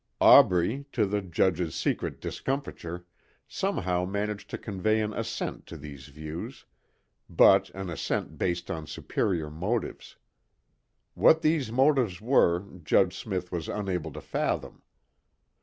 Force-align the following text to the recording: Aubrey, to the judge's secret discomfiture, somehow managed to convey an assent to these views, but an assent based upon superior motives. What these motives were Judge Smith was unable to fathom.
Aubrey, 0.19 0.87
to 0.93 1.05
the 1.05 1.21
judge's 1.21 1.75
secret 1.75 2.19
discomfiture, 2.19 3.05
somehow 3.47 4.03
managed 4.03 4.49
to 4.49 4.57
convey 4.57 4.99
an 4.99 5.13
assent 5.13 5.67
to 5.67 5.77
these 5.77 6.07
views, 6.07 6.65
but 7.29 7.69
an 7.75 7.87
assent 7.91 8.39
based 8.39 8.71
upon 8.71 8.87
superior 8.87 9.51
motives. 9.51 10.15
What 11.13 11.43
these 11.43 11.71
motives 11.71 12.19
were 12.19 12.61
Judge 12.83 13.15
Smith 13.15 13.51
was 13.51 13.69
unable 13.69 14.11
to 14.13 14.21
fathom. 14.21 14.81